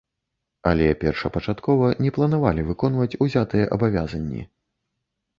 [0.69, 4.41] Але першапачаткова не планавалі выконваць узятыя абавязанні.